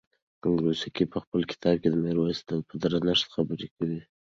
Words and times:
کروسنسکي 0.41 1.05
په 1.13 1.17
خپل 1.23 1.41
کتاب 1.51 1.75
کې 1.81 1.89
د 1.91 1.95
میرویس 2.05 2.39
د 2.49 2.49
درنښت 2.83 3.25
خبره 3.33 3.67
کوي. 3.75 3.99